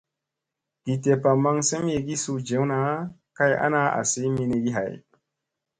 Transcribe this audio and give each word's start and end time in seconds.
Gi 0.83 0.95
deppa 1.03 1.31
maŋ 1.43 1.57
semyegii 1.67 2.21
suu 2.23 2.39
jewna 2.47 2.79
kay 3.37 3.53
ana 3.65 3.81
asi 3.99 4.21
minigi 4.35 4.71
hay. 4.77 4.93